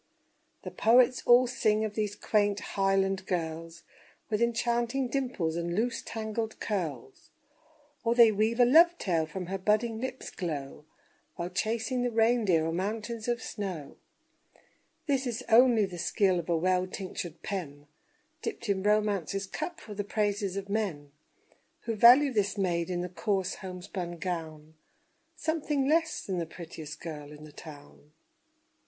The 0.63 0.71
poets 0.71 1.21
all 1.27 1.45
sing 1.45 1.85
of 1.85 1.93
these 1.93 2.15
quaint 2.15 2.59
Highland 2.73 3.27
girls 3.27 3.83
With 4.31 4.41
enchanting 4.41 5.09
dimples 5.09 5.55
and 5.55 5.75
loose 5.75 6.01
tangled 6.01 6.59
curls; 6.59 7.29
Or 8.03 8.15
they 8.15 8.31
weave 8.31 8.59
a 8.59 8.65
love 8.65 8.97
tale 8.97 9.27
from 9.27 9.45
her 9.45 9.59
budding 9.59 10.01
lip's 10.01 10.31
glow 10.31 10.85
While 11.35 11.51
chasing 11.51 12.01
the 12.01 12.09
reindeer 12.09 12.65
o'er 12.65 12.71
mountains 12.71 13.27
of 13.27 13.43
snow; 13.43 13.97
This 15.05 15.27
is 15.27 15.43
only 15.49 15.85
the 15.85 15.99
skill 15.99 16.39
of 16.39 16.49
a 16.49 16.57
well 16.57 16.87
tinctured 16.87 17.43
pen, 17.43 17.85
Dipped 18.41 18.69
in 18.69 18.81
Romance's 18.81 19.45
cup 19.45 19.79
for 19.79 19.93
the 19.93 20.03
praises 20.03 20.57
of 20.57 20.67
men, 20.67 21.11
Who 21.81 21.93
value 21.93 22.33
this 22.33 22.57
maid 22.57 22.89
in 22.89 23.01
the 23.01 23.07
coarse 23.07 23.53
homespun 23.61 24.17
gown 24.17 24.73
Something 25.35 25.87
less 25.87 26.23
than 26.25 26.39
the 26.39 26.47
prettiest 26.47 26.99
girl 27.01 27.31
in 27.31 27.43
the 27.43 27.51
town. 27.51 28.13